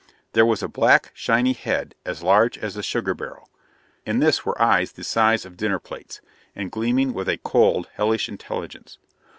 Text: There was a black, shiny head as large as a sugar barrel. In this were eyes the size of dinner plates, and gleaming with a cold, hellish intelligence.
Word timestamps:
There 0.33 0.47
was 0.47 0.63
a 0.63 0.67
black, 0.67 1.11
shiny 1.13 1.53
head 1.53 1.93
as 2.07 2.23
large 2.23 2.57
as 2.57 2.75
a 2.75 2.81
sugar 2.81 3.13
barrel. 3.13 3.47
In 4.03 4.17
this 4.17 4.43
were 4.43 4.59
eyes 4.59 4.93
the 4.93 5.03
size 5.03 5.45
of 5.45 5.57
dinner 5.57 5.77
plates, 5.77 6.21
and 6.55 6.71
gleaming 6.71 7.13
with 7.13 7.29
a 7.29 7.37
cold, 7.37 7.87
hellish 7.97 8.27
intelligence. 8.27 8.97